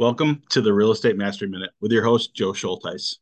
[0.00, 3.16] Welcome to the Real Estate Mastery Minute with your host, Joe Schulteis.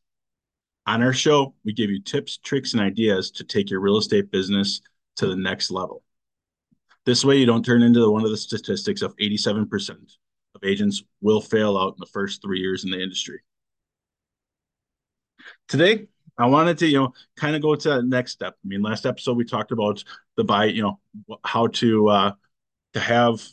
[0.87, 4.31] On our show, we give you tips, tricks, and ideas to take your real estate
[4.31, 4.79] business
[5.17, 6.05] to the next level.
[7.05, 9.89] This way, you don't turn into one of the statistics of 87%
[10.55, 13.41] of agents will fail out in the first three years in the industry.
[15.67, 16.07] Today,
[16.37, 18.55] I wanted to, you know, kind of go to that next step.
[18.63, 20.01] I mean, last episode we talked about
[20.37, 20.99] the buy, you know,
[21.43, 22.31] how to uh,
[22.93, 23.45] to have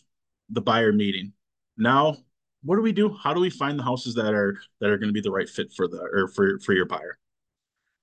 [0.48, 1.32] the buyer meeting.
[1.76, 2.18] Now
[2.66, 3.16] what do we do?
[3.22, 5.48] How do we find the houses that are that are going to be the right
[5.48, 7.18] fit for the or for for your buyer?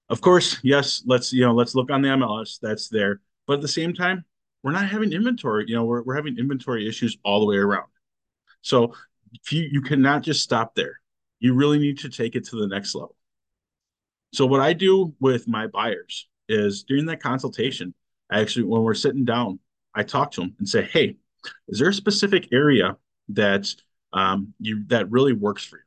[0.10, 3.62] Of course, yes, let's you know let's look on the MLS that's there, but at
[3.62, 4.26] the same time,
[4.64, 5.66] we're not having inventory.
[5.68, 7.88] You know, we're we're having inventory issues all the way around.
[8.62, 8.94] So
[9.52, 11.02] you you cannot just stop there.
[11.40, 13.16] You really need to take it to the next level.
[14.32, 17.94] So what I do with my buyers is during that consultation,
[18.32, 19.60] I actually when we're sitting down,
[19.94, 21.18] I talk to them and say, "Hey,
[21.68, 22.98] is there a specific area
[23.30, 23.74] that
[24.14, 25.84] um, you that really works for you.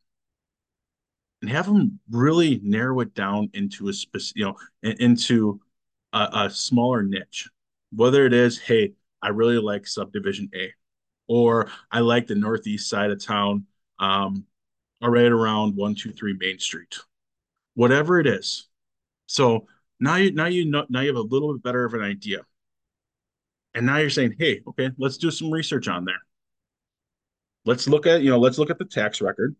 [1.43, 5.61] And have them really narrow it down into a specific you know into
[6.13, 7.49] a, a smaller niche.
[7.93, 10.73] Whether it is hey i really like subdivision a
[11.29, 13.67] or i like the northeast side of town
[13.99, 14.45] um,
[15.01, 16.97] or right around 123 main street.
[17.75, 18.69] Whatever it is.
[19.27, 19.67] So
[20.01, 22.41] now you now you know now you have a little bit better of an idea.
[23.75, 26.26] And now you're saying hey okay let's do some research on there
[27.67, 29.55] let's look at you know let's look at the tax record.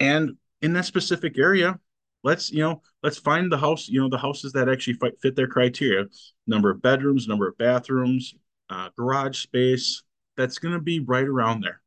[0.00, 1.78] And in that specific area
[2.24, 5.36] let's you know let's find the house you know the houses that actually fit, fit
[5.36, 6.06] their criteria.
[6.46, 8.34] Number of bedrooms number of bathrooms
[8.70, 10.02] uh, garage space
[10.36, 11.82] that's going to be right around there.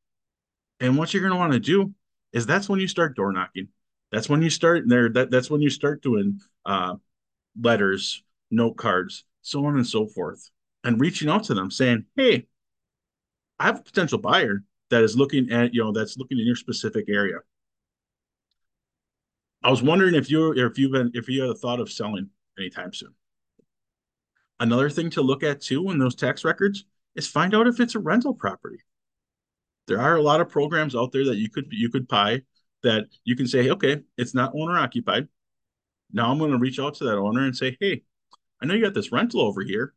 [0.80, 1.94] And what you're going to want to do
[2.32, 3.70] is that's when you start door knocking.
[4.12, 6.96] That's when you start there that, that's when you start doing uh,
[7.60, 10.50] letters note cards so on and so forth.
[10.84, 12.46] And reaching out to them saying hey
[13.58, 16.56] i have a potential buyer that is looking at you know that's looking in your
[16.56, 17.40] specific area.
[19.64, 22.30] I was wondering if you if you've been if you had a thought of selling
[22.58, 23.14] anytime soon.
[24.60, 26.86] Another thing to look at too in those tax records
[27.16, 28.80] is find out if it's a rental property.
[29.88, 32.44] There are a lot of programs out there that you could you could buy
[32.84, 35.28] that you can say, okay, it's not owner occupied.
[36.14, 38.04] Now I'm going to reach out to that owner and say, hey,
[38.62, 39.94] I know you got this rental over here.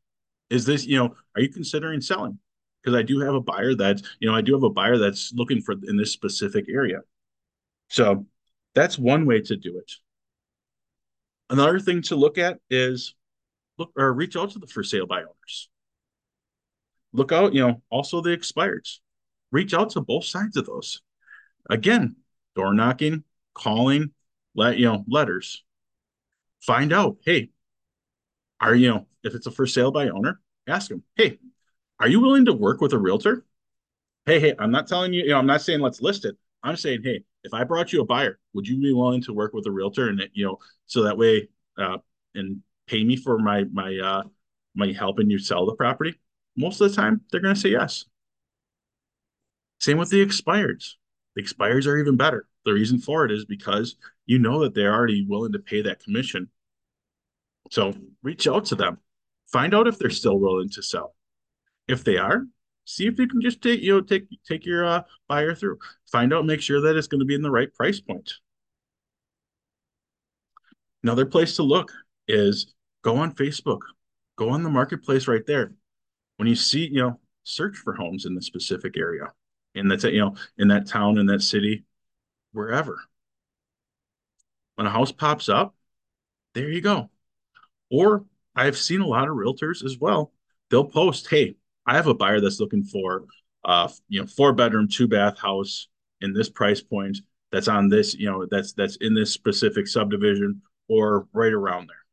[0.50, 2.38] Is this, you know, are you considering selling?
[2.82, 5.32] Because I do have a buyer that you know I do have a buyer that's
[5.34, 7.00] looking for in this specific area.
[7.88, 8.26] So
[8.74, 9.92] that's one way to do it.
[11.50, 13.14] Another thing to look at is
[13.78, 15.68] look or reach out to the for sale by owners.
[17.12, 18.98] Look out, you know, also the expireds.
[19.50, 21.00] Reach out to both sides of those.
[21.70, 22.16] Again,
[22.54, 23.24] door knocking,
[23.54, 24.10] calling,
[24.54, 25.64] let you know, letters.
[26.60, 27.50] Find out, hey,
[28.60, 31.38] are you know, if it's a for sale by owner, ask them, hey,
[32.00, 33.44] are you willing to work with a realtor?
[34.26, 36.36] Hey, hey, I'm not telling you, you know, I'm not saying let's list it.
[36.62, 39.52] I'm saying, hey, if I brought you a buyer, would you be willing to work
[39.52, 41.48] with a realtor and you know, so that way
[41.78, 41.98] uh
[42.34, 44.22] and pay me for my my uh
[44.74, 46.14] my helping you sell the property?
[46.56, 48.04] Most of the time they're gonna say yes.
[49.80, 50.94] Same with the expireds.
[51.36, 52.46] The expireds are even better.
[52.64, 56.02] The reason for it is because you know that they're already willing to pay that
[56.02, 56.50] commission.
[57.70, 58.98] So reach out to them.
[59.52, 61.14] Find out if they're still willing to sell.
[61.88, 62.44] If they are,
[62.84, 65.78] see if you can just take you know take take your uh, buyer through.
[66.10, 68.32] Find out, make sure that it's going to be in the right price point.
[71.02, 71.92] Another place to look
[72.26, 73.80] is go on Facebook,
[74.36, 75.72] go on the marketplace right there.
[76.36, 79.32] When you see, you know, search for homes in the specific area,
[79.74, 81.84] and that's you know in that town, in that city,
[82.52, 82.98] wherever.
[84.76, 85.74] When a house pops up,
[86.54, 87.10] there you go.
[87.90, 90.32] Or I've seen a lot of realtors as well.
[90.70, 91.56] They'll post, "Hey,
[91.88, 93.24] I have a buyer that's looking for
[93.64, 95.88] uh you know four bedroom two bath house
[96.20, 97.18] in this price point
[97.50, 102.04] that's on this you know that's that's in this specific subdivision or right around there.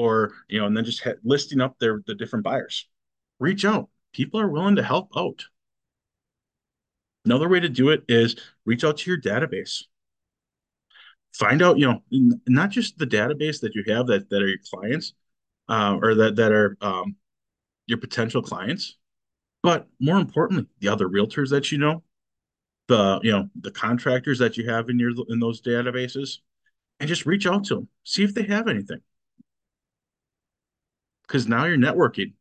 [0.00, 2.88] Or you know and then just listing up their the different buyers.
[3.40, 3.90] Reach out.
[4.12, 5.44] People are willing to help out.
[7.24, 9.82] Another way to do it is reach out to your database.
[11.32, 14.58] Find out you know not just the database that you have that that are your
[14.70, 15.12] clients
[15.68, 17.16] uh, or that that are um,
[17.86, 18.96] your potential clients
[19.64, 22.02] but more importantly, the other realtors that you know,
[22.86, 26.40] the you know the contractors that you have in your in those databases,
[27.00, 29.00] and just reach out to them, see if they have anything.
[31.26, 32.34] Because now you're networking.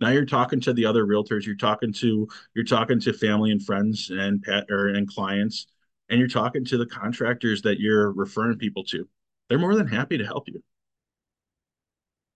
[0.00, 1.44] Now you're talking to the other realtors.
[1.44, 5.66] You're talking to you're talking to family and friends and pet or and clients,
[6.08, 9.08] and you're talking to the contractors that you're referring people to.
[9.48, 10.62] They're more than happy to help you.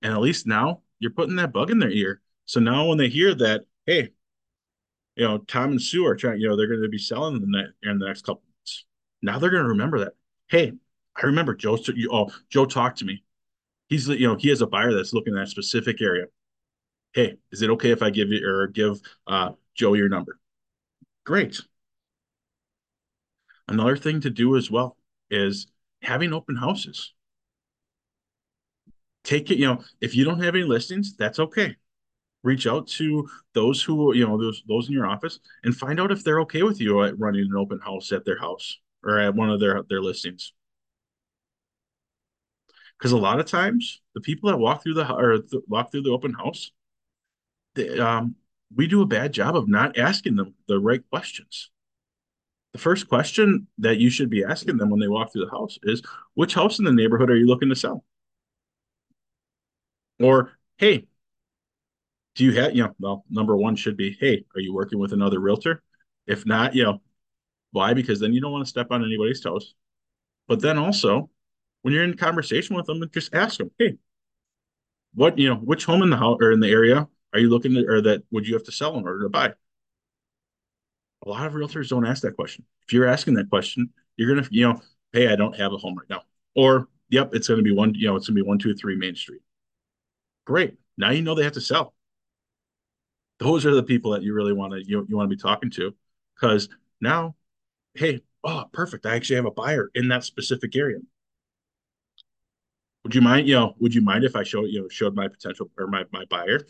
[0.02, 2.20] And at least now you're putting that bug in their ear.
[2.46, 4.10] So now when they hear that, hey,
[5.16, 7.50] you know, Tom and Sue are trying, you know, they're going to be selling in
[7.50, 8.84] the, in the next couple months.
[9.22, 10.14] Now they're going to remember that.
[10.49, 10.72] Hey,
[11.16, 11.78] I remember Joe.
[12.11, 13.22] Oh, Joe talked to me.
[13.88, 16.26] He's you know he has a buyer that's looking at a specific area.
[17.12, 20.38] Hey, is it okay if I give you or give uh, Joe your number?
[21.25, 21.61] Great.
[23.69, 24.96] Another thing to do as well
[25.31, 25.69] is
[26.02, 27.12] having open houses.
[29.22, 31.76] Take it, you know, if you don't have any listings, that's okay.
[32.44, 36.12] Reach out to those who, you know, those those in your office and find out
[36.12, 39.35] if they're okay with you at running an open house at their house or at
[39.35, 40.52] one of their their listings.
[42.99, 46.02] Because a lot of times, the people that walk through the or th walk through
[46.02, 46.70] the open house,
[47.75, 48.37] they, um,
[48.76, 51.70] we do a bad job of not asking them the right questions
[52.75, 55.79] the first question that you should be asking them when they walk through the house
[55.85, 56.02] is
[56.35, 58.05] which house in the neighborhood are you looking to sell?
[60.20, 61.06] Or, hey,
[62.34, 65.12] do you have, you know, well, number one should be, hey, are you working with
[65.12, 65.82] another realtor?
[66.26, 67.00] If not, you know,
[67.72, 67.94] why?
[67.94, 69.75] Because then you don't want to step on anybody's toes.
[70.48, 71.31] But then also,
[71.82, 73.98] when you're in conversation with them, just ask them, hey,
[75.14, 77.75] what, you know, which home in the house or in the area are you looking
[77.75, 79.52] to, or that would you have to sell in order to buy?
[81.25, 82.64] A lot of realtors don't ask that question.
[82.87, 84.80] If you're asking that question, you're gonna, you know,
[85.12, 86.22] hey, I don't have a home right now,
[86.54, 89.16] or yep, it's gonna be one, you know, it's gonna be one, two, three Main
[89.16, 89.40] Street.
[90.44, 90.75] Great.
[90.98, 91.94] Now you know they have to sell.
[93.38, 95.70] Those are the people that you really want to you, you want to be talking
[95.72, 95.94] to,
[96.34, 96.69] because
[97.00, 97.34] now,
[97.94, 99.06] hey, oh, perfect.
[99.06, 100.98] I actually have a buyer in that specific area.
[103.04, 105.28] Would you mind, you know, would you mind if I show you know showed my
[105.28, 106.60] potential or my my buyer,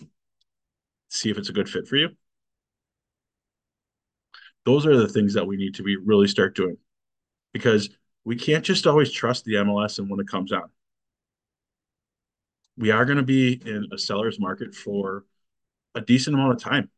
[1.08, 2.10] see if it's a good fit for you?
[4.64, 6.76] those are the things that we need to be really start doing
[7.52, 7.90] because
[8.24, 10.70] we can't just always trust the MLS and when it comes out.
[12.76, 15.24] We are going to be in a seller's market for
[15.94, 16.90] a decent amount of time.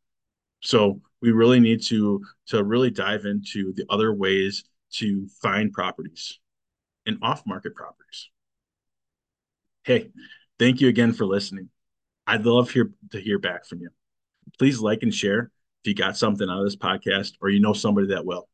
[0.63, 6.39] So we really need to to really dive into the other ways to find properties
[7.05, 8.31] and off-market properties.
[9.85, 10.11] Hey,
[10.59, 11.69] thank you again for listening.
[12.27, 13.91] I'd love hear, to hear back from you.
[14.59, 15.51] Please like and share
[15.83, 18.49] if you got something out of this podcast or you know somebody that will.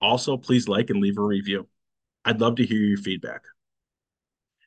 [0.00, 1.68] Also, please like and leave a review.
[2.24, 3.42] I'd love to hear your feedback.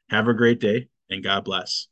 [0.09, 1.87] Have a great day and God bless.